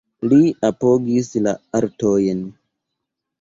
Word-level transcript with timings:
Li 0.29 0.37
apogis 0.69 1.29
la 1.49 1.53
artojn. 1.81 2.43